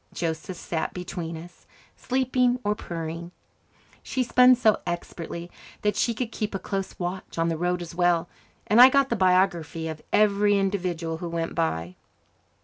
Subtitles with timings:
[0.15, 3.31] Joseph sat between us, sleeping or purring.
[4.01, 5.51] She spun so expertly
[5.83, 8.27] that she could keep a close watch on the road as well,
[8.65, 11.97] and I got the biography of every individual who went by.